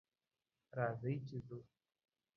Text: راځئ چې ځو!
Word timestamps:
راځئ 0.77 1.15
چې 1.27 1.37
ځو! 1.47 1.59